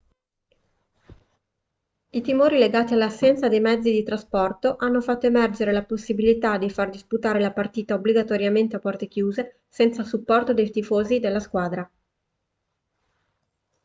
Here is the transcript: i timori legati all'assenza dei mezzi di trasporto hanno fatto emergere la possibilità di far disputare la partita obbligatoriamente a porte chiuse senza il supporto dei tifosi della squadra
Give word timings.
i 2.11 2.21
timori 2.21 2.57
legati 2.57 2.93
all'assenza 2.95 3.47
dei 3.49 3.59
mezzi 3.59 3.91
di 3.91 4.01
trasporto 4.01 4.75
hanno 4.79 4.99
fatto 4.99 5.27
emergere 5.27 5.71
la 5.71 5.85
possibilità 5.85 6.57
di 6.57 6.71
far 6.71 6.89
disputare 6.89 7.39
la 7.39 7.51
partita 7.53 7.93
obbligatoriamente 7.93 8.75
a 8.75 8.79
porte 8.79 9.07
chiuse 9.07 9.59
senza 9.67 10.01
il 10.01 10.07
supporto 10.07 10.55
dei 10.55 10.71
tifosi 10.71 11.19
della 11.19 11.39
squadra 11.39 11.87